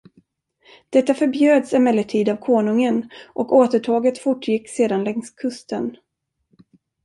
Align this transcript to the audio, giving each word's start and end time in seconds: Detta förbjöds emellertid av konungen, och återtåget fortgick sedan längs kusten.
Detta 0.89 1.13
förbjöds 1.13 1.73
emellertid 1.73 2.29
av 2.29 2.35
konungen, 2.35 3.09
och 3.33 3.55
återtåget 3.55 4.17
fortgick 4.17 4.69
sedan 4.69 5.03
längs 5.03 5.29
kusten. 5.31 5.97